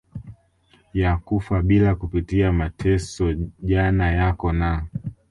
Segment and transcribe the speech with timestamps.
[0.93, 4.87] ya kufa bila kupitia mateso Jana yako na